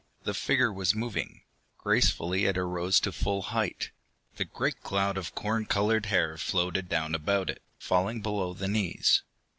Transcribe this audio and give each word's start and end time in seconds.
The 0.23 0.33
figure 0.33 0.73
was 0.73 0.95
moving. 0.95 1.43
Gracefully 1.77 2.45
it 2.45 2.57
arose 2.57 2.99
to 3.01 3.09
its 3.09 3.21
full 3.21 3.41
height. 3.43 3.91
The 4.37 4.45
great 4.45 4.81
cloud 4.81 5.15
of 5.15 5.35
corn 5.35 5.67
colored 5.67 6.07
hair 6.07 6.39
floated 6.39 6.89
down 6.89 7.13
about 7.13 7.51
it, 7.51 7.61
falling 7.77 8.19
below 8.23 8.55
the 8.55 8.67
knees. 8.67 9.21